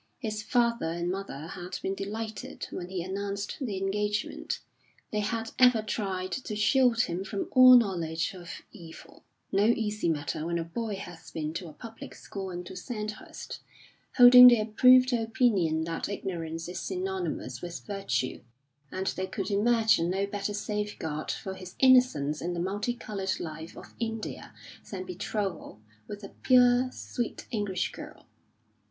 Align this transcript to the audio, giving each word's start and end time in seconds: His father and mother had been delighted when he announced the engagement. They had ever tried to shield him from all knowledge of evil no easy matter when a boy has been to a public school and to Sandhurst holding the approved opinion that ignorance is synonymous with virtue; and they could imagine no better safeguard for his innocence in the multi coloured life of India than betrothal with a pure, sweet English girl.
His 0.17 0.41
father 0.41 0.89
and 0.91 1.11
mother 1.11 1.45
had 1.49 1.77
been 1.83 1.93
delighted 1.93 2.65
when 2.71 2.89
he 2.89 3.03
announced 3.03 3.57
the 3.61 3.77
engagement. 3.77 4.59
They 5.11 5.19
had 5.19 5.51
ever 5.59 5.83
tried 5.83 6.31
to 6.31 6.55
shield 6.55 7.01
him 7.01 7.23
from 7.23 7.49
all 7.51 7.77
knowledge 7.77 8.33
of 8.33 8.49
evil 8.71 9.23
no 9.51 9.65
easy 9.65 10.09
matter 10.09 10.47
when 10.47 10.57
a 10.57 10.63
boy 10.63 10.95
has 10.95 11.29
been 11.29 11.53
to 11.53 11.67
a 11.67 11.73
public 11.73 12.15
school 12.15 12.49
and 12.49 12.65
to 12.65 12.75
Sandhurst 12.75 13.59
holding 14.17 14.47
the 14.47 14.59
approved 14.59 15.13
opinion 15.13 15.83
that 15.83 16.09
ignorance 16.09 16.67
is 16.67 16.79
synonymous 16.79 17.61
with 17.61 17.81
virtue; 17.81 18.41
and 18.91 19.05
they 19.05 19.27
could 19.27 19.51
imagine 19.51 20.09
no 20.09 20.25
better 20.25 20.55
safeguard 20.55 21.29
for 21.29 21.53
his 21.53 21.75
innocence 21.77 22.41
in 22.41 22.55
the 22.55 22.59
multi 22.59 22.95
coloured 22.95 23.39
life 23.39 23.77
of 23.77 23.93
India 23.99 24.51
than 24.89 25.03
betrothal 25.05 25.79
with 26.07 26.23
a 26.23 26.29
pure, 26.41 26.89
sweet 26.91 27.45
English 27.51 27.91
girl. 27.91 28.25